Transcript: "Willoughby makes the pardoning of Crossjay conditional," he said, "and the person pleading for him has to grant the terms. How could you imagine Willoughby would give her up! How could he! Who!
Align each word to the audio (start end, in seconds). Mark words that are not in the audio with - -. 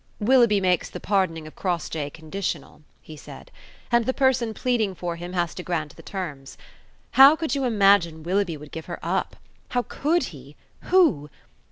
"Willoughby 0.19 0.59
makes 0.59 0.89
the 0.89 0.99
pardoning 0.99 1.45
of 1.45 1.55
Crossjay 1.55 2.09
conditional," 2.09 2.81
he 3.03 3.15
said, 3.15 3.51
"and 3.91 4.07
the 4.07 4.15
person 4.15 4.51
pleading 4.51 4.95
for 4.95 5.15
him 5.15 5.33
has 5.33 5.53
to 5.53 5.61
grant 5.61 5.95
the 5.95 6.01
terms. 6.01 6.57
How 7.11 7.35
could 7.35 7.53
you 7.53 7.65
imagine 7.65 8.23
Willoughby 8.23 8.57
would 8.57 8.71
give 8.71 8.87
her 8.87 8.97
up! 9.03 9.35
How 9.69 9.83
could 9.83 10.23
he! 10.33 10.55
Who! 10.85 11.29